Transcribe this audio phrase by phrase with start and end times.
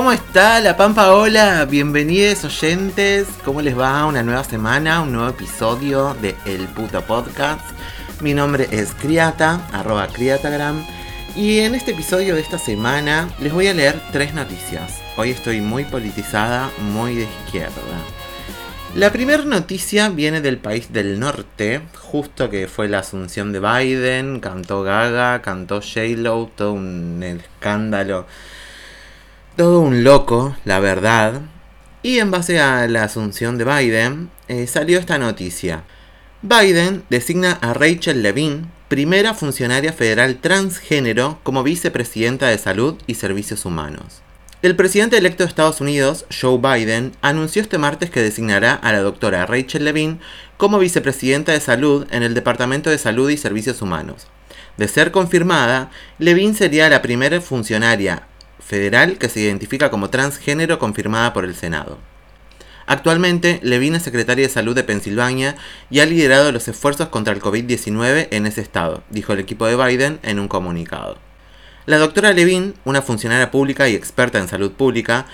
[0.00, 1.66] ¿Cómo está la Pampa Hola?
[1.66, 3.28] Bienvenidos oyentes.
[3.44, 4.06] ¿Cómo les va?
[4.06, 7.60] Una nueva semana, un nuevo episodio de El Puto Podcast.
[8.22, 10.82] Mi nombre es Criata, arroba Criatagram.
[11.36, 15.02] Y en este episodio de esta semana les voy a leer tres noticias.
[15.18, 17.74] Hoy estoy muy politizada, muy de izquierda.
[18.94, 24.40] La primera noticia viene del país del norte, justo que fue la asunción de Biden,
[24.40, 28.26] cantó Gaga, cantó J-Lo, todo un escándalo,
[29.60, 31.42] todo un loco, la verdad.
[32.02, 35.84] Y en base a la asunción de Biden, eh, salió esta noticia.
[36.40, 43.66] Biden designa a Rachel Levine, primera funcionaria federal transgénero, como vicepresidenta de Salud y Servicios
[43.66, 44.22] Humanos.
[44.62, 49.00] El presidente electo de Estados Unidos, Joe Biden, anunció este martes que designará a la
[49.00, 50.20] doctora Rachel Levine
[50.56, 54.26] como vicepresidenta de salud en el Departamento de Salud y Servicios Humanos.
[54.78, 58.29] De ser confirmada, Levine sería la primera funcionaria
[58.70, 61.98] federal que se identifica como transgénero confirmada por el Senado.
[62.86, 65.56] Actualmente, Levine es secretaria de Salud de Pensilvania
[65.90, 69.74] y ha liderado los esfuerzos contra el COVID-19 en ese estado, dijo el equipo de
[69.74, 71.18] Biden en un comunicado.
[71.86, 75.26] La doctora Levine, una funcionaria pública y experta en salud pública,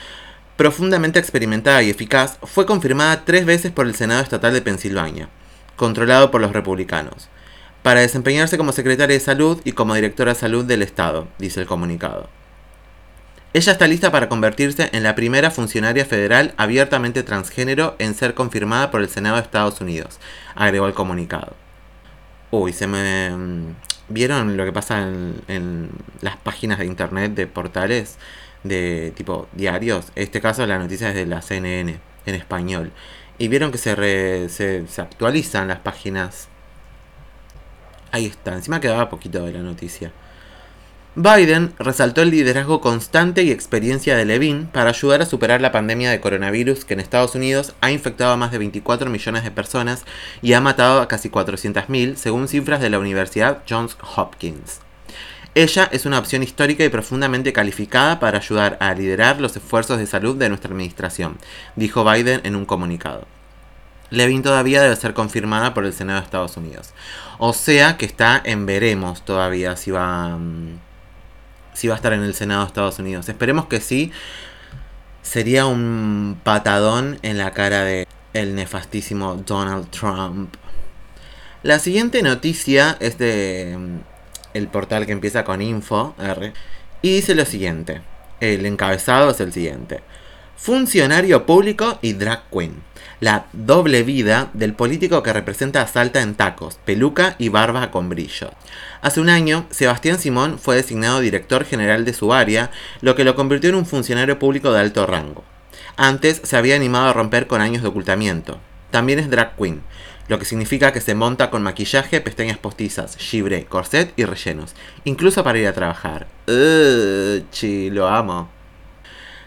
[0.56, 5.28] profundamente experimentada y eficaz, fue confirmada tres veces por el Senado Estatal de Pensilvania,
[5.76, 7.28] controlado por los republicanos,
[7.82, 11.66] para desempeñarse como secretaria de salud y como directora de salud del Estado, dice el
[11.66, 12.30] comunicado.
[13.52, 18.90] Ella está lista para convertirse en la primera funcionaria federal abiertamente transgénero en ser confirmada
[18.90, 20.18] por el Senado de Estados Unidos,
[20.54, 21.54] agregó el comunicado.
[22.50, 23.74] Uy, se me mm,
[24.08, 28.18] ¿Vieron lo que pasa en, las páginas de internet de portales
[28.62, 30.12] de tipo diarios?
[30.14, 32.92] En este caso la noticia es de la CNN en español.
[33.38, 36.48] Y vieron que se, se, se actualizan las páginas.
[38.12, 40.12] Ahí está, encima quedaba poquito de la noticia.
[41.18, 46.10] Biden resaltó el liderazgo constante y experiencia de Levine para ayudar a superar la pandemia
[46.10, 50.04] de coronavirus que en Estados Unidos ha infectado a más de 24 millones de personas
[50.42, 54.80] y ha matado a casi 400.000, según cifras de la Universidad Johns Hopkins.
[55.54, 60.06] Ella es una opción histórica y profundamente calificada para ayudar a liderar los esfuerzos de
[60.06, 61.38] salud de nuestra administración,
[61.76, 63.26] dijo Biden en un comunicado.
[64.10, 66.92] Levin todavía debe ser confirmada por el Senado de Estados Unidos.
[67.38, 70.85] O sea que está en veremos todavía si va mm,
[71.76, 73.28] si va a estar en el Senado de Estados Unidos.
[73.28, 74.10] Esperemos que sí.
[75.22, 80.54] Sería un patadón en la cara de el nefastísimo Donald Trump.
[81.62, 83.98] La siguiente noticia es de mm,
[84.54, 86.54] el portal que empieza con info R
[87.02, 88.00] y dice lo siguiente.
[88.40, 90.00] El encabezado es el siguiente.
[90.56, 92.82] Funcionario público y drag queen.
[93.18, 98.10] La doble vida del político que representa a Salta en tacos, peluca y barba con
[98.10, 98.50] brillo.
[99.00, 103.34] Hace un año, Sebastián Simón fue designado director general de su área, lo que lo
[103.34, 105.44] convirtió en un funcionario público de alto rango.
[105.96, 108.60] Antes se había animado a romper con años de ocultamiento.
[108.90, 109.82] También es drag queen,
[110.28, 115.42] lo que significa que se monta con maquillaje, pestañas postizas, gibre, corset y rellenos, incluso
[115.42, 116.26] para ir a trabajar.
[116.48, 118.55] Uh, chi, lo amo.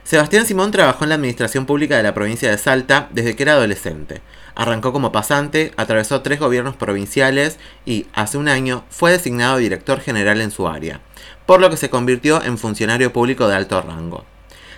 [0.09, 3.53] Sebastián Simón trabajó en la administración pública de la provincia de Salta desde que era
[3.53, 4.23] adolescente.
[4.55, 10.41] Arrancó como pasante, atravesó tres gobiernos provinciales y, hace un año, fue designado director general
[10.41, 10.99] en su área,
[11.45, 14.25] por lo que se convirtió en funcionario público de alto rango.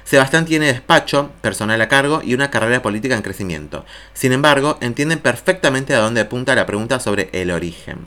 [0.03, 3.86] Sebastián tiene despacho, personal a cargo y una carrera política en crecimiento.
[4.14, 8.00] Sin embargo, entienden perfectamente a dónde apunta la pregunta sobre el origen.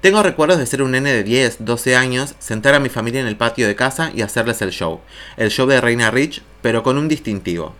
[0.00, 3.26] Tengo recuerdos de ser un nene de 10, 12 años, sentar a mi familia en
[3.26, 5.00] el patio de casa y hacerles el show.
[5.36, 7.74] El show de Reina Rich, pero con un distintivo.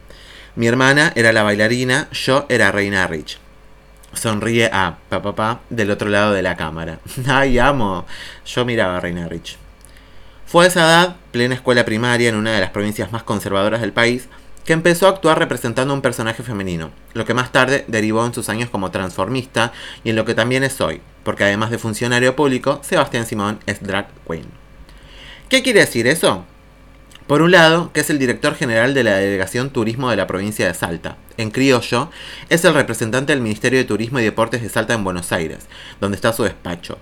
[0.54, 3.38] Mi hermana era la bailarina, yo era Reina Rich.
[4.12, 6.98] Sonríe a papá del otro lado de la cámara.
[7.26, 8.04] ¡Ay, amo!
[8.44, 9.56] Yo miraba a Reina Rich.
[10.44, 13.92] Fue a esa edad, plena escuela primaria en una de las provincias más conservadoras del
[13.92, 14.28] país,
[14.70, 18.32] que empezó a actuar representando a un personaje femenino, lo que más tarde derivó en
[18.32, 19.72] sus años como transformista
[20.04, 23.82] y en lo que también es hoy, porque además de funcionario público, Sebastián Simón es
[23.82, 24.46] drag queen.
[25.48, 26.44] ¿Qué quiere decir eso?
[27.26, 30.68] Por un lado, que es el director general de la Delegación Turismo de la provincia
[30.68, 31.16] de Salta.
[31.36, 32.08] En criollo,
[32.48, 35.66] es el representante del Ministerio de Turismo y Deportes de Salta en Buenos Aires,
[36.00, 36.96] donde está su despacho.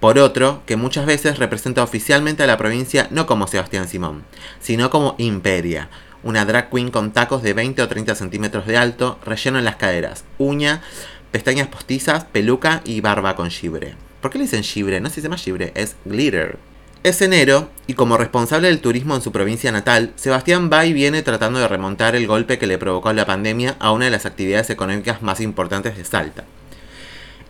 [0.00, 4.24] Por otro, que muchas veces representa oficialmente a la provincia no como Sebastián Simón,
[4.60, 5.88] sino como Imperia,
[6.26, 9.76] una drag queen con tacos de 20 o 30 centímetros de alto, relleno en las
[9.76, 10.82] caderas, uña,
[11.30, 13.94] pestañas postizas, peluca y barba con gibre.
[14.20, 15.00] ¿Por qué le dicen gibre?
[15.00, 16.58] No se llama gibre, es glitter.
[17.04, 21.22] Es enero y como responsable del turismo en su provincia natal, Sebastián va y viene
[21.22, 24.70] tratando de remontar el golpe que le provocó la pandemia a una de las actividades
[24.70, 26.44] económicas más importantes de Salta.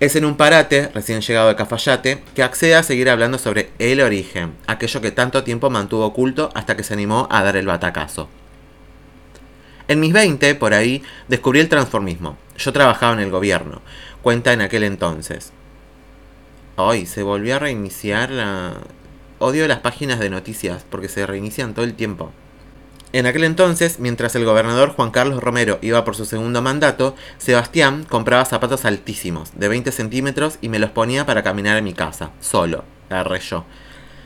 [0.01, 4.03] Es en un parate, recién llegado de Cafayate, que accede a seguir hablando sobre el
[4.03, 8.29] origen, aquello que tanto tiempo mantuvo oculto hasta que se animó a dar el batacazo.
[9.89, 12.37] En mis 20, por ahí, descubrí el transformismo.
[12.59, 13.83] Yo trabajaba en el gobierno,
[14.23, 15.53] cuenta en aquel entonces.
[16.77, 18.75] Hoy se volvió a reiniciar la...
[19.39, 22.33] Odio las páginas de noticias porque se reinician todo el tiempo.
[23.13, 28.05] En aquel entonces, mientras el gobernador Juan Carlos Romero iba por su segundo mandato, Sebastián
[28.09, 32.33] compraba zapatos altísimos, de 20 centímetros, y me los ponía para caminar a mi casa,
[32.41, 32.85] solo.
[33.09, 33.65] Agarré yo.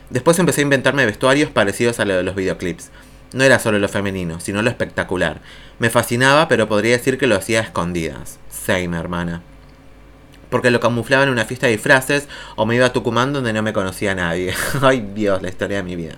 [0.08, 2.90] Después empecé a inventarme vestuarios parecidos a los de los videoclips.
[3.32, 5.40] No era solo lo femenino, sino lo espectacular.
[5.78, 8.38] Me fascinaba, pero podría decir que lo hacía a escondidas.
[8.50, 9.42] Same, hermana.
[10.50, 13.62] Porque lo camuflaba en una fiesta de disfraces o me iba a Tucumán donde no
[13.62, 14.52] me conocía nadie.
[14.82, 16.16] Ay Dios, la historia de mi vida.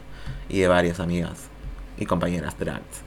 [0.48, 1.50] Y de varias amigas
[1.98, 3.02] y compañeras drags.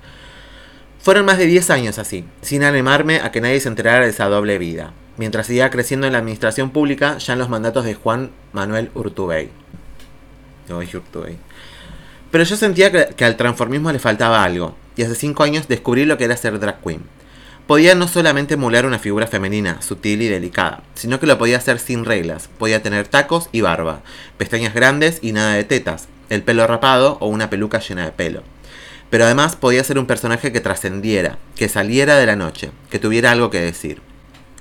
[0.99, 4.25] Fueron más de 10 años así, sin animarme a que nadie se enterara de esa
[4.25, 8.31] doble vida, mientras seguía creciendo en la administración pública ya en los mandatos de Juan
[8.53, 9.51] Manuel Urtubey.
[10.67, 11.37] Urtubey.
[12.31, 16.17] Pero yo sentía que, al transformismo le faltaba algo, y hace 5 años descubrí lo
[16.17, 17.03] que era ser drag queen.
[17.67, 21.79] Podía no solamente emular una figura femenina, sutil y delicada, sino que lo podía hacer
[21.79, 22.49] sin reglas.
[22.59, 24.01] Podía tener tacos y barba,
[24.37, 28.43] pestañas grandes y nada de tetas, el pelo rapado o una peluca llena de pelo
[29.09, 33.31] pero además podía ser un personaje que trascendiera, que saliera de la noche, que tuviera
[33.31, 34.01] algo que decir.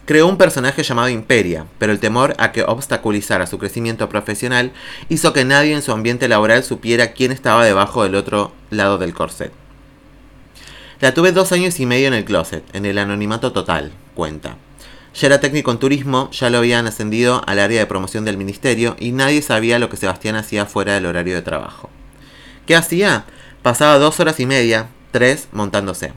[0.07, 4.73] Creó un personaje llamado Imperia, pero el temor a que obstaculizara su crecimiento profesional
[5.09, 9.15] hizo que nadie en su ambiente laboral supiera quién estaba debajo del otro lado del
[9.15, 9.51] corset.
[11.01, 14.57] La tuve dos años y medio en el closet, en el anonimato total, cuenta.
[15.15, 18.97] Ya era técnico en turismo, ya lo habían ascendido al área de promoción del ministerio
[18.99, 21.89] y nadie sabía lo que Sebastián hacía fuera del horario de trabajo.
[22.67, 23.25] ¿Qué hacía?
[23.63, 26.13] Pasaba dos horas y media, tres, montándose.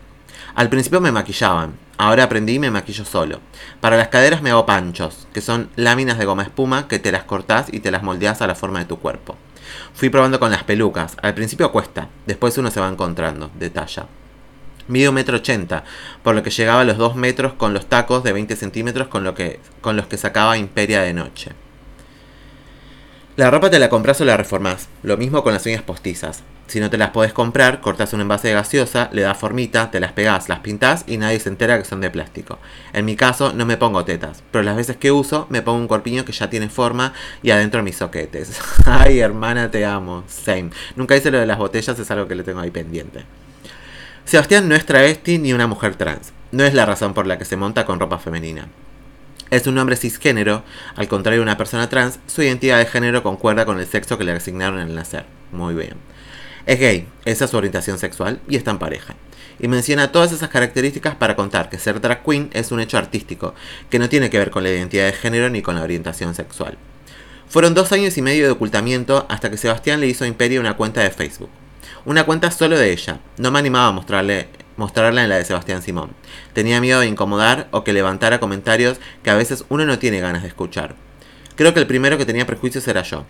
[0.58, 3.42] Al principio me maquillaban, ahora aprendí y me maquillo solo.
[3.80, 7.26] Para las caderas me hago panchos, que son láminas de goma espuma que te las
[7.26, 9.36] cortás y te las moldeas a la forma de tu cuerpo.
[9.94, 14.08] Fui probando con las pelucas, al principio cuesta, después uno se va encontrando, de talla.
[14.88, 15.84] Mido metro ochenta,
[16.24, 19.32] por lo que llegaba a los dos metros con los tacos de 20 centímetros con,
[19.82, 21.52] con los que sacaba Imperia de noche.
[23.38, 26.42] La ropa te la compras o la reformás, lo mismo con las uñas postizas.
[26.66, 30.00] Si no te las podés comprar, cortas un envase de gaseosa, le das formita, te
[30.00, 32.58] las pegás, las pintás y nadie se entera que son de plástico.
[32.94, 35.88] En mi caso no me pongo tetas, pero las veces que uso me pongo un
[35.88, 37.14] corpiño que ya tiene forma
[37.44, 38.60] y adentro mis soquetes.
[38.86, 40.24] Ay, hermana, te amo.
[40.28, 40.72] Same.
[40.96, 43.24] Nunca hice lo de las botellas, es algo que le tengo ahí pendiente.
[44.26, 46.34] Sebastián no es travesti ni una mujer trans.
[46.52, 48.68] No es la razón por la que se monta con ropa femenina.
[49.50, 50.64] Es un hombre cisgénero,
[50.96, 54.24] al contrario de una persona trans, su identidad de género concuerda con el sexo que
[54.24, 55.26] le asignaron al nacer.
[55.52, 55.96] Muy bien.
[56.66, 59.16] Es gay, esa es su orientación sexual y está en pareja.
[59.60, 63.56] Y menciona todas esas características para contar que ser drag queen es un hecho artístico,
[63.90, 66.78] que no tiene que ver con la identidad de género ni con la orientación sexual.
[67.48, 70.76] Fueron dos años y medio de ocultamiento hasta que Sebastián le hizo a Imperio una
[70.76, 71.50] cuenta de Facebook.
[72.04, 73.20] Una cuenta solo de ella.
[73.38, 76.12] No me animaba a mostrarle, mostrarla en la de Sebastián Simón.
[76.54, 80.44] Tenía miedo de incomodar o que levantara comentarios que a veces uno no tiene ganas
[80.44, 80.96] de escuchar.
[81.56, 83.26] Creo que el primero que tenía prejuicios era yo.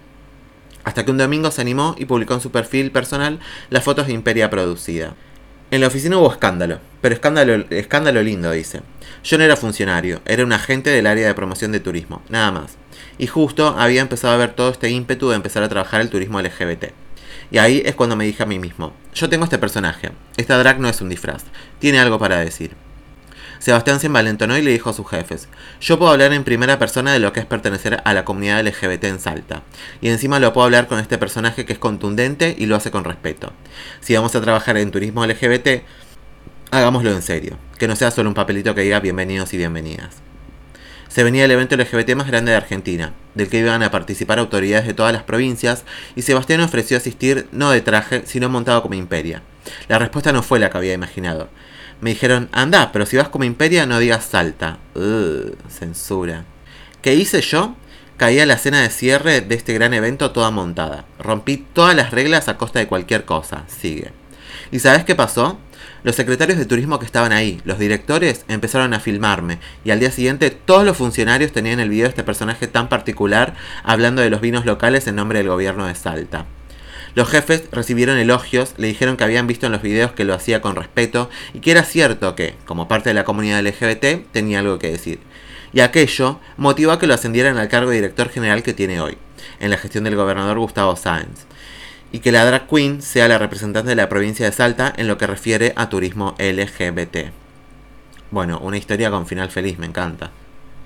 [0.84, 3.40] Hasta que un domingo se animó y publicó en su perfil personal
[3.70, 5.16] las fotos de Imperia producida.
[5.70, 8.82] En la oficina hubo escándalo, pero escándalo, escándalo lindo, dice.
[9.24, 12.78] Yo no era funcionario, era un agente del área de promoción de turismo, nada más.
[13.18, 16.42] Y justo había empezado a ver todo este ímpetu de empezar a trabajar el turismo
[16.42, 16.94] LGBT.
[17.52, 20.80] Y ahí es cuando me dije a mí mismo, yo tengo este personaje, esta drag
[20.80, 21.46] no es un disfraz,
[21.80, 22.72] tiene algo para decir.
[23.60, 25.48] Sebastián se envalentonó y le dijo a sus jefes,
[25.82, 29.06] yo puedo hablar en primera persona de lo que es pertenecer a la comunidad LGBT
[29.06, 29.64] en Salta,
[30.02, 33.04] y encima lo puedo hablar con este personaje que es contundente y lo hace con
[33.04, 33.54] respeto.
[34.00, 35.84] Si vamos a trabajar en turismo LGBT,
[36.72, 40.27] hagámoslo en serio, que no sea solo un papelito que diga bienvenidos y bienvenidas.
[41.10, 44.88] Se venía el evento LGBT más grande de Argentina, del que iban a participar autoridades
[44.88, 45.84] de todas las provincias,
[46.16, 49.42] y Sebastián ofreció asistir no de traje, sino montado como imperia.
[49.88, 51.50] La respuesta no fue la que había imaginado
[52.00, 54.78] me dijeron, anda, pero si vas como imperia no digas salta.
[55.70, 56.46] censura.
[57.02, 57.76] ¿Qué hice yo?
[58.18, 61.06] Caí a la cena de cierre de este gran evento toda montada.
[61.20, 63.64] Rompí todas las reglas a costa de cualquier cosa.
[63.68, 64.12] Sigue.
[64.72, 65.60] ¿Y sabes qué pasó?
[66.04, 70.12] Los secretarios de turismo que estaban ahí, los directores, empezaron a filmarme y al día
[70.12, 74.42] siguiente todos los funcionarios tenían el video de este personaje tan particular hablando de los
[74.42, 76.46] vinos locales en nombre del gobierno de Salta.
[77.16, 80.62] Los jefes recibieron elogios, le dijeron que habían visto en los videos que lo hacía
[80.62, 84.78] con respeto y que era cierto que, como parte de la comunidad LGBT, tenía algo
[84.78, 85.20] que decir.
[85.74, 89.18] Y aquello motivó a que lo ascendieran al cargo de director general que tiene hoy,
[89.60, 91.48] en la gestión del gobernador Gustavo Sáenz.
[92.12, 95.18] Y que la drag queen sea la representante de la provincia de Salta en lo
[95.18, 97.32] que refiere a turismo LGBT.
[98.32, 100.32] Bueno, una historia con final feliz, me encanta.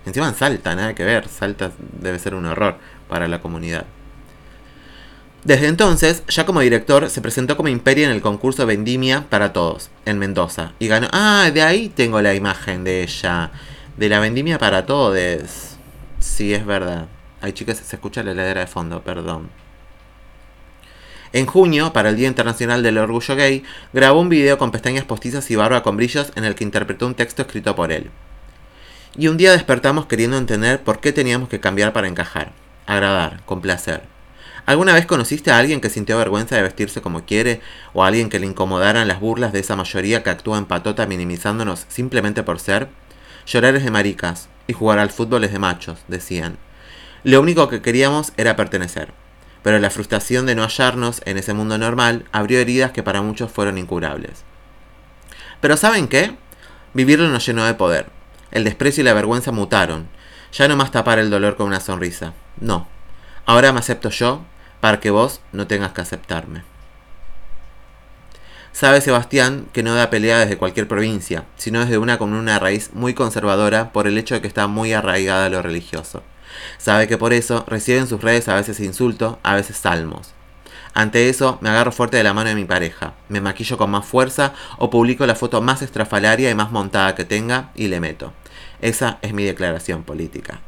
[0.05, 1.27] Encima en Salta, nada que ver.
[1.27, 3.85] Salta debe ser un horror para la comunidad.
[5.43, 9.89] Desde entonces, ya como director, se presentó como Imperia en el concurso Vendimia para Todos,
[10.05, 11.07] en Mendoza, y ganó...
[11.11, 13.49] Ah, de ahí tengo la imagen de ella,
[13.97, 15.77] de la Vendimia para Todos.
[16.19, 17.07] Sí, es verdad.
[17.41, 19.49] Ay, chicas, se escucha la heladera de fondo, perdón.
[21.33, 25.49] En junio, para el Día Internacional del Orgullo Gay, grabó un video con pestañas postizas
[25.49, 28.11] y barba con brillos en el que interpretó un texto escrito por él.
[29.15, 32.51] Y un día despertamos queriendo entender por qué teníamos que cambiar para encajar,
[32.85, 34.01] agradar, complacer.
[34.65, 37.61] ¿Alguna vez conociste a alguien que sintió vergüenza de vestirse como quiere
[37.93, 41.07] o a alguien que le incomodaran las burlas de esa mayoría que actúa en patota
[41.07, 42.89] minimizándonos simplemente por ser?
[43.47, 46.57] Llorar es de maricas y jugar al fútbol es de machos, decían.
[47.23, 49.13] Lo único que queríamos era pertenecer,
[49.63, 53.51] pero la frustración de no hallarnos en ese mundo normal abrió heridas que para muchos
[53.51, 54.43] fueron incurables.
[55.59, 56.35] Pero ¿saben qué?
[56.93, 58.07] Vivirlo nos llenó de poder.
[58.51, 60.09] El desprecio y la vergüenza mutaron.
[60.51, 62.33] Ya no más tapar el dolor con una sonrisa.
[62.59, 62.87] No.
[63.45, 64.43] Ahora me acepto yo
[64.81, 66.63] para que vos no tengas que aceptarme.
[68.73, 72.91] Sabe Sebastián que no da pelea desde cualquier provincia, sino desde una con una raíz
[72.93, 76.23] muy conservadora por el hecho de que está muy arraigada a lo religioso.
[76.77, 80.33] Sabe que por eso recibe en sus redes a veces insultos, a veces salmos.
[80.93, 84.05] Ante eso, me agarro fuerte de la mano de mi pareja, me maquillo con más
[84.05, 88.33] fuerza o publico la foto más estrafalaria y más montada que tenga y le meto.
[88.81, 90.59] Esa es mi declaración política.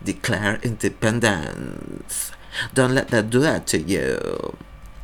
[0.00, 2.32] Declare independence.
[2.74, 4.18] Don't let that do that to you.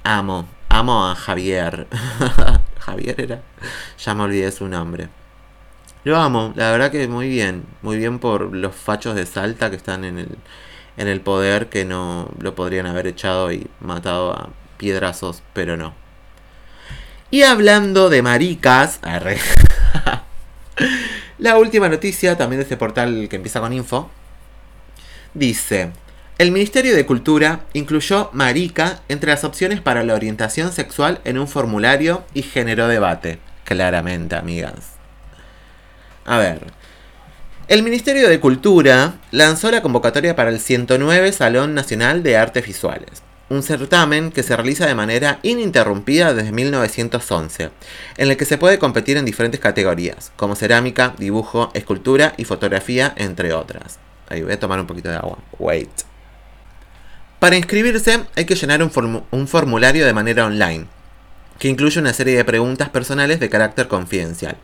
[0.02, 1.86] Amo, amo a Javier.
[2.80, 3.42] Javier era.
[3.98, 5.08] Ya me olvidé su nombre.
[6.06, 7.64] Lo amo, la verdad que muy bien.
[7.82, 10.38] Muy bien por los fachos de Salta que están en el,
[10.96, 15.94] en el poder que no lo podrían haber echado y matado a piedrazos, pero no.
[17.32, 19.00] Y hablando de maricas,
[21.38, 24.08] la última noticia, también de este portal que empieza con info,
[25.34, 25.90] dice,
[26.38, 31.48] el Ministerio de Cultura incluyó marica entre las opciones para la orientación sexual en un
[31.48, 33.40] formulario y generó debate.
[33.64, 34.95] Claramente, amigas.
[36.26, 36.60] A ver.
[37.68, 43.22] El Ministerio de Cultura lanzó la convocatoria para el 109 Salón Nacional de Artes Visuales,
[43.48, 47.70] un certamen que se realiza de manera ininterrumpida desde 1911,
[48.16, 53.12] en el que se puede competir en diferentes categorías, como cerámica, dibujo, escultura y fotografía,
[53.16, 53.98] entre otras.
[54.28, 55.38] Ahí voy a tomar un poquito de agua.
[55.60, 55.90] Wait.
[57.38, 60.86] Para inscribirse hay que llenar un, un formulario de manera online,
[61.60, 64.56] que incluye una serie de preguntas personales de carácter confidencial.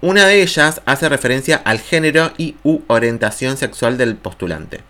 [0.00, 4.80] Una de ellas hace referencia al género y u orientación sexual del postulante,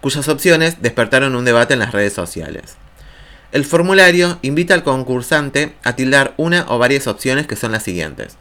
[0.00, 2.76] cuyas opciones despertaron un debate en las redes sociales.
[3.50, 8.36] El formulario invita al concursante a tildar una o varias opciones que son las siguientes.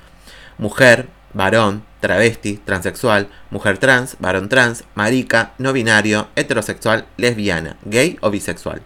[0.58, 8.30] Mujer, varón, travesti, transexual, mujer trans, varón trans, marica, no binario, heterosexual, lesbiana, gay o
[8.30, 8.82] bisexual.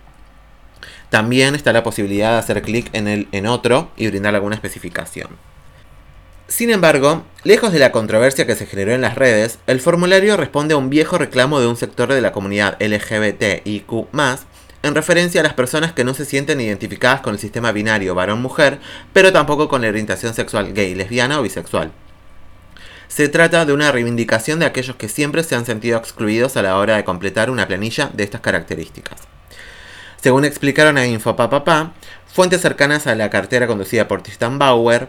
[1.09, 5.29] También está la posibilidad de hacer clic en el en otro y brindar alguna especificación.
[6.47, 10.75] Sin embargo, lejos de la controversia que se generó en las redes, el formulario responde
[10.75, 13.91] a un viejo reclamo de un sector de la comunidad LGBTIQ,
[14.83, 18.79] en referencia a las personas que no se sienten identificadas con el sistema binario varón-mujer,
[19.11, 21.91] pero tampoco con la orientación sexual gay, lesbiana o bisexual.
[23.07, 26.77] Se trata de una reivindicación de aquellos que siempre se han sentido excluidos a la
[26.77, 29.19] hora de completar una planilla de estas características.
[30.21, 31.93] Según explicaron a Infopapapá,
[32.31, 35.07] fuentes cercanas a la cartera conducida por Tristan Bauer,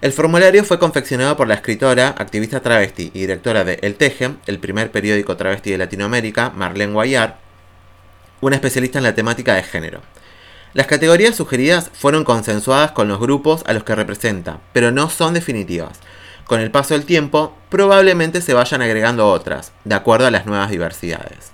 [0.00, 4.58] el formulario fue confeccionado por la escritora, activista travesti y directora de El Teje, el
[4.58, 7.38] primer periódico travesti de Latinoamérica, Marlene Guayar,
[8.40, 10.02] una especialista en la temática de género.
[10.74, 15.32] Las categorías sugeridas fueron consensuadas con los grupos a los que representa, pero no son
[15.32, 16.00] definitivas.
[16.44, 20.70] Con el paso del tiempo, probablemente se vayan agregando otras, de acuerdo a las nuevas
[20.70, 21.52] diversidades.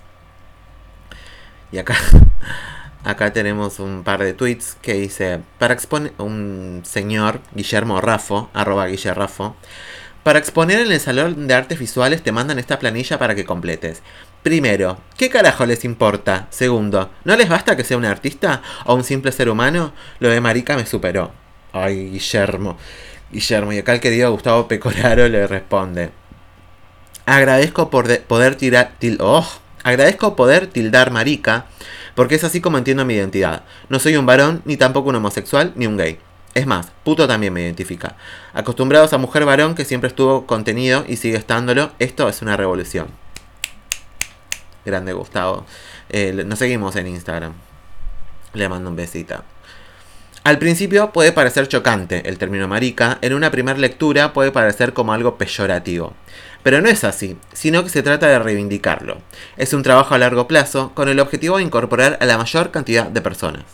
[1.71, 1.95] Y acá
[3.03, 8.87] Acá tenemos un par de tweets que dice, para exponer, un señor, Guillermo Raffo, arroba
[8.87, 9.55] Guillermo
[10.23, 14.03] para exponer en el Salón de Artes Visuales te mandan esta planilla para que completes.
[14.43, 16.47] Primero, ¿qué carajo les importa?
[16.51, 19.93] Segundo, ¿no les basta que sea un artista o un simple ser humano?
[20.19, 21.31] Lo de Marica me superó.
[21.73, 22.77] Ay, Guillermo.
[23.31, 26.11] Guillermo, y acá el querido Gustavo Pecoraro le responde.
[27.25, 28.93] Agradezco por poder tirar...
[29.19, 29.47] oh,
[29.83, 31.65] agradezco poder tildar marica
[32.15, 33.63] porque es así como entiendo mi identidad.
[33.89, 36.19] No soy un varón, ni tampoco un homosexual, ni un gay.
[36.53, 38.17] Es más, puto también me identifica.
[38.53, 43.07] Acostumbrados a mujer varón que siempre estuvo contenido y sigue estándolo, esto es una revolución.
[44.85, 45.65] Grande Gustavo.
[46.09, 47.53] Eh, nos seguimos en Instagram.
[48.53, 49.43] Le mando un besito.
[50.43, 55.13] Al principio puede parecer chocante el término marica, en una primera lectura puede parecer como
[55.13, 56.13] algo peyorativo.
[56.63, 59.19] Pero no es así, sino que se trata de reivindicarlo.
[59.55, 63.05] Es un trabajo a largo plazo con el objetivo de incorporar a la mayor cantidad
[63.05, 63.65] de personas.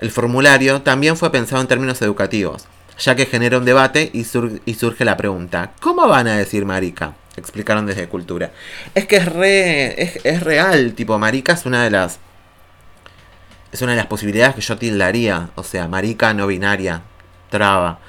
[0.00, 2.66] El formulario también fue pensado en términos educativos,
[2.98, 7.14] ya que genera un debate y, surge la pregunta, ¿cómo van a decir marica?
[7.36, 8.50] Explicaron desde Cultura.
[8.96, 12.18] Es que es, re, es, real, tipo, marica es una de las
[13.72, 15.50] es una de las posibilidades que yo tildaría.
[15.54, 17.02] O sea, marica no binaria,
[17.50, 18.00] traba.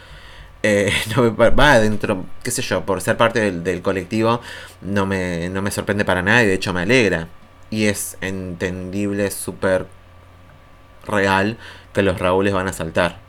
[0.63, 4.41] Eh, no va adentro, qué sé yo, por ser parte del, colectivo,
[4.81, 7.27] no me, no me sorprende para nada y de hecho me alegra.
[7.69, 9.87] Y es entendible, súper
[11.05, 11.57] real
[11.93, 13.19] que los Raúles van a saltar.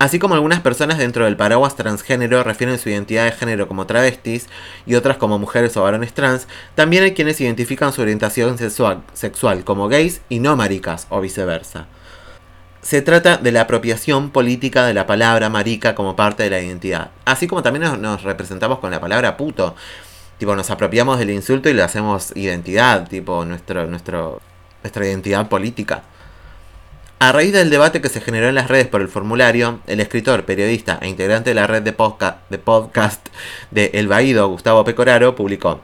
[0.00, 4.48] Así como algunas personas dentro del paraguas transgénero refieren su identidad de género como travestis
[4.86, 9.88] y otras como mujeres o varones trans, también hay quienes identifican su orientación sexual, como
[9.88, 11.86] gays y no maricas o viceversa.
[12.80, 17.10] Se trata de la apropiación política de la palabra marica como parte de la identidad,
[17.26, 19.76] así como también nos, representamos con la palabra puto.
[20.38, 24.38] Tipo, nos apropiamos del insulto y le hacemos identidad, tipo, nuestra
[24.82, 26.04] identidad política.
[27.22, 30.46] A raíz del debate que se generó en las redes por el formulario, el escritor,
[30.46, 33.28] periodista e integrante de la red de podcast
[33.70, 35.82] de, El Baído, Gustavo Pecoraro, publicó.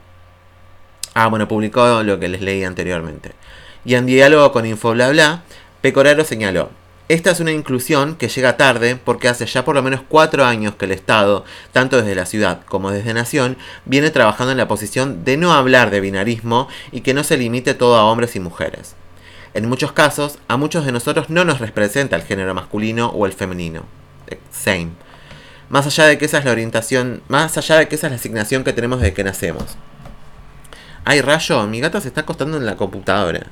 [1.12, 3.33] Ah, bueno, publicó lo que les leí anteriormente.
[3.85, 5.43] Y en diálogo con InfoBlaBla,
[5.83, 6.71] Pecoraro señaló.
[7.11, 10.76] Esta es una inclusión que llega tarde porque hace ya por lo menos cuatro años
[10.76, 15.23] que el Estado, tanto desde la ciudad como desde Nación, viene trabajando en la posición
[15.23, 18.97] de no hablar de binarismo y que no se limite todo a hombres y mujeres.
[19.57, 23.33] En muchos casos, a muchos de nosotros no nos representa el género masculino o el
[23.33, 23.87] femenino.
[24.27, 24.91] Eh, same.
[25.71, 28.17] Más allá de que esa es la orientación, más allá de que esa es la
[28.17, 29.79] asignación que tenemos desde que nacemos.
[31.07, 33.47] Ay, rayo, mi gata se está acostando en la computadora.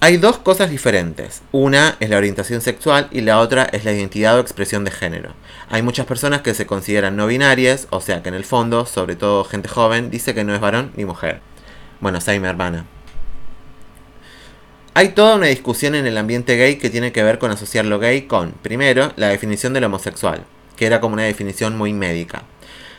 [0.00, 1.40] Hay dos cosas diferentes.
[1.52, 5.32] Una es la orientación sexual y la otra es la identidad o expresión de género.
[5.70, 9.16] Hay muchas personas que se consideran no binarias, o sea que en el fondo, sobre
[9.16, 11.40] todo gente joven, dice que no es varón ni mujer.
[12.00, 12.84] Bueno, same hermana.
[14.94, 17.98] Hay toda una discusión en el ambiente gay que tiene que ver con asociar lo
[17.98, 20.44] gay con, primero, la definición del homosexual,
[20.76, 22.42] que era como una definición muy médica.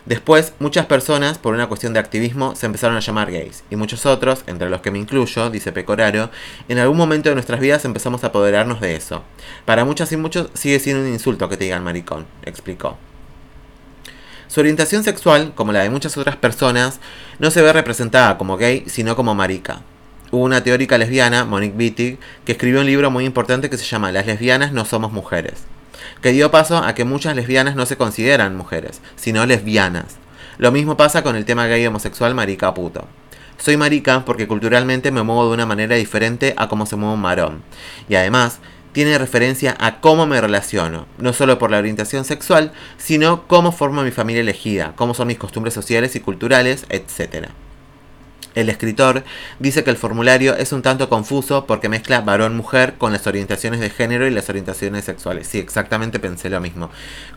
[0.08, 4.08] Después, muchas personas, por una cuestión de activismo, se empezaron a llamar gays, y muchos
[4.08, 6.32] otros, entre los que me incluyo, dice Pecoraro,
[6.68, 9.22] en algún momento de nuestras vidas empezamos a apoderarnos de eso.
[9.66, 12.98] Para muchas y muchos sigue siendo un insulto que te digan maricón, explicó.
[14.48, 17.00] Su orientación sexual, como la de muchas otras personas,
[17.38, 19.84] no se ve representada como gay, sino como marica
[20.34, 24.12] hubo una teórica lesbiana, Monique Wittig, que escribió un libro muy importante que se llama
[24.12, 25.66] Las lesbianas no somos mujeres,
[26.24, 30.18] que dio paso a que muchas lesbianas no se consideran mujeres, sino lesbianas.
[30.58, 33.08] Lo mismo pasa con el tema gay homosexual marica puto.
[33.60, 37.22] Soy marica porque culturalmente me muevo de una manera diferente a cómo se mueve un
[37.22, 37.62] marón.
[38.10, 38.60] Y además,
[38.92, 44.02] tiene referencia a cómo me relaciono, no solo por la orientación sexual, sino cómo formo
[44.02, 47.50] mi familia elegida, cómo son mis costumbres sociales y culturales, etc.
[48.56, 49.24] El escritor
[49.60, 53.90] dice que el formulario es un tanto confuso porque mezcla varón-mujer con las orientaciones de
[53.90, 55.48] género y las orientaciones sexuales.
[55.48, 56.90] Sí, exactamente pensé lo mismo.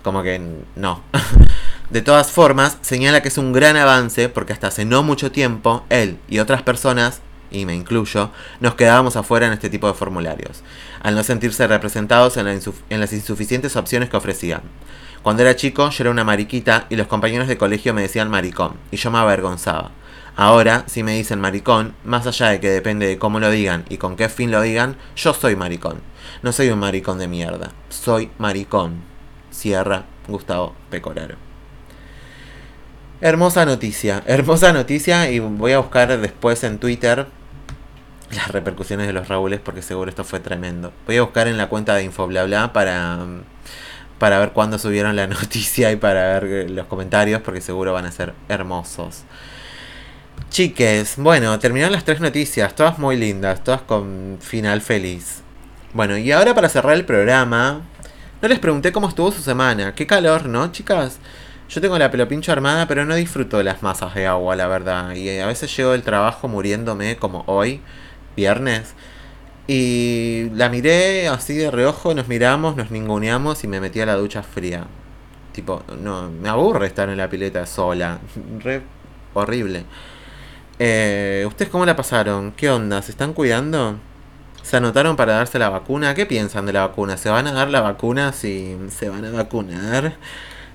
[0.02, 0.40] Como que
[0.76, 1.02] no.
[1.90, 5.84] De todas formas, señala que es un gran avance porque hasta hace no mucho tiempo,
[5.88, 10.62] él y otras personas, y me incluyo, nos quedábamos afuera en este tipo de formularios,
[11.02, 14.62] al no sentirse representados en, las insuficientes opciones que ofrecían.
[15.22, 18.74] Cuando era chico yo era una mariquita y los compañeros de colegio me decían maricón,
[18.90, 19.92] y yo me avergonzaba.
[20.36, 23.96] Ahora, si me dicen maricón, más allá de que depende de cómo lo digan y
[23.96, 26.02] con qué fin lo digan, yo soy maricón.
[26.42, 29.00] No soy un maricón de mierda, soy maricón.
[29.50, 31.36] Cierra Gustavo Pecoraro.
[33.22, 37.26] Hermosa noticia, hermosa noticia y voy a buscar después en Twitter
[38.30, 40.92] las repercusiones de los Raúles porque seguro esto fue tremendo.
[41.06, 43.24] Voy a buscar en la cuenta de Infoblabla para
[44.18, 48.12] para ver cuándo subieron la noticia y para ver los comentarios porque seguro van a
[48.12, 49.24] ser hermosos.
[50.50, 55.42] Chiques, bueno, terminaron las tres noticias, todas muy lindas, todas con final feliz.
[55.92, 57.82] Bueno, y ahora para cerrar el programa,
[58.40, 59.94] no les pregunté cómo estuvo su semana.
[59.94, 61.18] Qué calor, ¿no, chicas?
[61.68, 65.14] Yo tengo la pelopincho armada, pero no disfruto de las masas de agua, la verdad.
[65.14, 67.80] Y a veces llego del trabajo muriéndome, como hoy,
[68.36, 68.94] viernes.
[69.66, 74.14] Y la miré así de reojo, nos miramos, nos ninguneamos y me metí a la
[74.14, 74.86] ducha fría.
[75.52, 78.20] Tipo, no, me aburre estar en la pileta sola.
[78.60, 78.82] Re
[79.34, 79.84] horrible.
[80.78, 82.52] Eh, ¿Ustedes cómo la pasaron?
[82.52, 83.00] ¿Qué onda?
[83.02, 83.96] ¿Se están cuidando?
[84.62, 86.14] ¿Se anotaron para darse la vacuna?
[86.14, 87.16] ¿Qué piensan de la vacuna?
[87.16, 90.16] ¿Se van a dar la vacuna si se van a vacunar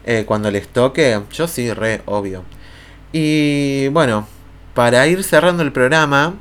[0.05, 1.21] eh, cuando les toque?
[1.31, 2.43] Yo sí, re, obvio.
[3.11, 4.27] Y bueno,
[4.73, 6.33] para ir cerrando el programa,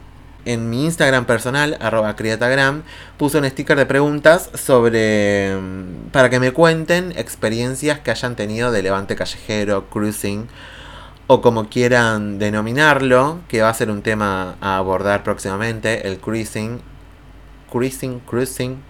[0.45, 2.83] en mi Instagram personal, arroba criatagram,
[3.19, 5.57] puse un sticker de preguntas sobre.
[5.57, 10.49] Mm, para que me cuenten experiencias que hayan tenido de levante callejero, cruising
[11.33, 16.81] o como quieran denominarlo, que va a ser un tema a abordar próximamente, el cruising.
[17.71, 18.83] Cruising, cruising.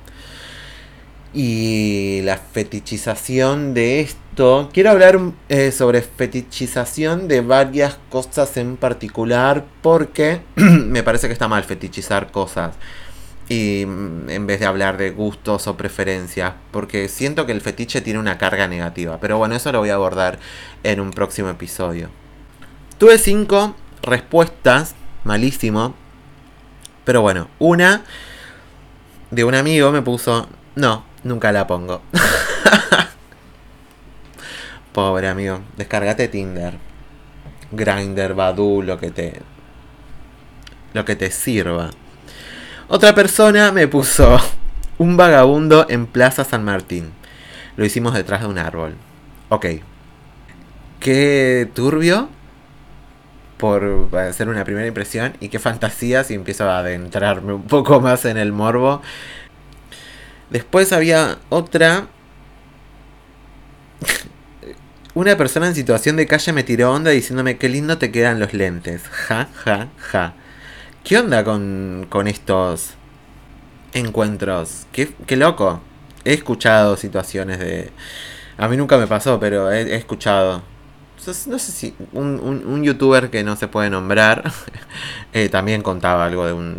[1.34, 4.70] Y la fetichización de esto.
[4.72, 11.46] Quiero hablar eh, sobre fetichización de varias cosas en particular porque me parece que está
[11.46, 12.74] mal fetichizar cosas.
[13.50, 18.00] Y mm, en vez de hablar de gustos o preferencias, porque siento que el fetiche
[18.00, 19.18] tiene una carga negativa.
[19.20, 20.38] Pero bueno, eso lo voy a abordar
[20.84, 22.08] en un próximo episodio.
[23.00, 25.94] Tuve cinco respuestas, malísimo.
[27.06, 28.02] Pero bueno, una
[29.30, 32.02] de un amigo me puso, no, nunca la pongo.
[34.92, 36.76] Pobre amigo, descárgate Tinder,
[37.72, 39.40] Grinder, Badu, lo que te
[40.92, 41.88] lo que te sirva.
[42.88, 44.38] Otra persona me puso
[44.98, 47.12] un vagabundo en Plaza San Martín.
[47.76, 48.94] Lo hicimos detrás de un árbol.
[49.48, 49.66] Ok.
[51.00, 52.28] Qué turbio
[53.60, 58.24] por hacer una primera impresión y qué fantasía si empiezo a adentrarme un poco más
[58.24, 59.02] en el morbo.
[60.48, 62.06] Después había otra.
[65.14, 68.54] Una persona en situación de calle me tiró onda diciéndome qué lindo te quedan los
[68.54, 69.02] lentes.
[69.08, 70.34] Ja, ja, ja.
[71.04, 72.94] ¿Qué onda con, con estos
[73.92, 74.86] encuentros?
[74.92, 75.82] Qué, qué loco.
[76.24, 77.90] He escuchado situaciones de...
[78.56, 80.62] A mí nunca me pasó, pero he escuchado
[81.26, 84.50] no sé si un, youtuber que no se puede nombrar
[85.32, 86.78] eh, también contaba algo de un,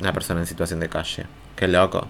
[0.00, 1.26] una persona en situación de calle.
[1.56, 2.08] Qué loco.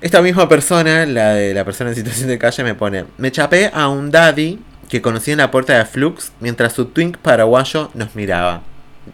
[0.00, 3.70] Esta misma persona, la de la persona en situación de calle, me pone: Me chapé
[3.74, 8.14] a un daddy que conocí en la puerta de Flux mientras su twink paraguayo nos
[8.14, 8.62] miraba.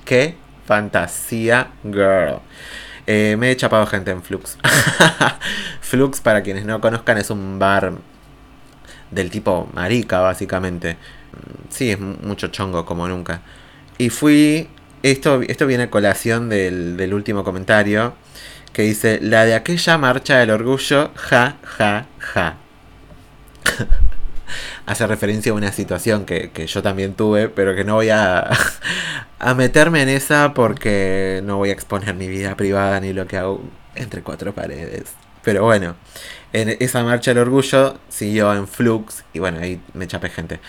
[0.05, 0.37] ¡Qué
[0.67, 2.41] fantasía, girl!
[3.07, 4.59] Eh, me he chapado gente en Flux.
[5.81, 7.93] Flux, para quienes no conozcan, es un bar
[9.15, 10.97] del tipo marica, básicamente.
[11.71, 13.43] Sí, es mucho chongo como nunca.
[13.99, 14.69] Y fui.
[15.03, 18.15] Esto, esto viene a colación del, del último comentario.
[18.73, 22.57] Que dice: La de aquella marcha del orgullo, ja, ja, ja.
[24.87, 28.51] Hace referencia a una situación que, que, yo también tuve, pero que no voy a,
[29.39, 33.39] a meterme en esa porque no voy a exponer mi vida privada ni lo que
[33.39, 33.63] hago
[33.95, 35.15] entre cuatro paredes.
[35.45, 35.95] Pero bueno,
[36.55, 40.61] en esa marcha del orgullo siguió en Flux y bueno, ahí me chapé gente.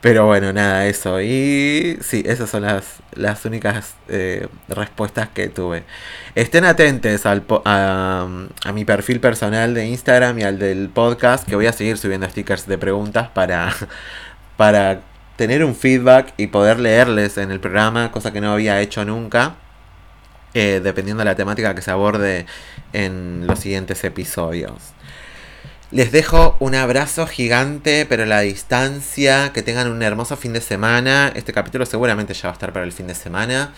[0.00, 1.20] Pero bueno, nada, eso.
[1.20, 5.84] Y sí, esas son las, las únicas eh, respuestas que tuve.
[6.34, 8.26] Estén atentos al, a,
[8.64, 12.28] a, mi perfil personal de Instagram y al del podcast, que voy a seguir subiendo
[12.28, 13.72] stickers de preguntas para,
[14.56, 15.02] para
[15.36, 19.54] tener un feedback y poder leerles en el programa, cosa que no había hecho nunca.
[20.54, 22.46] Eh, dependiendo de la temática que se aborde
[22.92, 24.94] en los siguientes episodios.
[25.90, 29.52] Les dejo un abrazo gigante, pero a la distancia.
[29.54, 31.32] Que tengan un hermoso fin de semana.
[31.34, 33.72] Este capítulo seguramente ya va a estar para el fin de semana.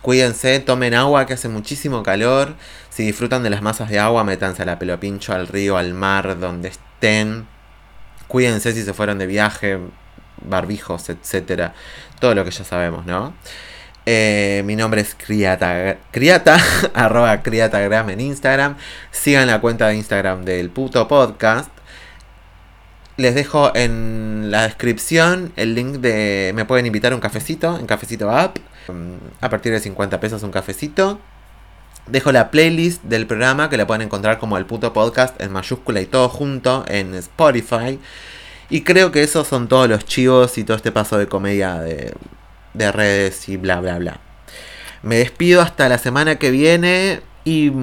[0.00, 2.54] Cuídense, tomen agua que hace muchísimo calor.
[2.88, 5.92] Si disfrutan de las masas de agua, métanse a la pelo pincho, al río, al
[5.92, 7.46] mar, donde estén.
[8.26, 9.78] Cuídense si se fueron de viaje,
[10.42, 11.74] barbijos, etcétera.
[12.20, 13.34] Todo lo que ya sabemos, ¿no?
[14.06, 16.58] Eh, mi nombre es Criata, Criata,
[16.94, 18.76] arroba Criatagram en Instagram.
[19.10, 21.70] Sigan la cuenta de Instagram del puto podcast.
[23.16, 26.52] Les dejo en la descripción el link de.
[26.54, 28.56] Me pueden invitar a un cafecito en Cafecito App.
[29.40, 31.20] A partir de 50 pesos un cafecito.
[32.06, 36.00] Dejo la playlist del programa que la pueden encontrar como el puto podcast en mayúscula
[36.00, 38.00] y todo junto en Spotify.
[38.70, 42.14] Y creo que esos son todos los chivos y todo este paso de comedia de,
[42.74, 44.20] de redes y bla, bla, bla.
[45.02, 47.70] Me despido hasta la semana que viene y...
[47.70, 47.80] Mm,